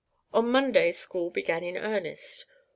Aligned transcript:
On 0.33 0.47
Monday 0.49 0.91
school 0.93 1.29
began 1.29 1.63
in 1.63 1.77
earnest. 1.77 2.47